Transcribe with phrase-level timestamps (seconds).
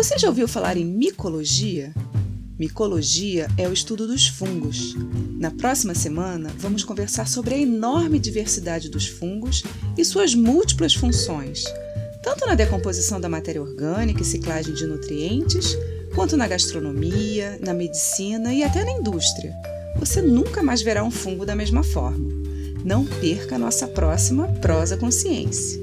[0.00, 1.94] Você já ouviu falar em micologia?
[2.58, 4.96] Micologia é o estudo dos fungos.
[5.38, 9.62] Na próxima semana, vamos conversar sobre a enorme diversidade dos fungos
[9.98, 11.64] e suas múltiplas funções,
[12.22, 15.76] tanto na decomposição da matéria orgânica e ciclagem de nutrientes,
[16.14, 19.54] quanto na gastronomia, na medicina e até na indústria.
[19.98, 22.26] Você nunca mais verá um fungo da mesma forma.
[22.82, 25.78] Não perca a nossa próxima Prosa Consciência.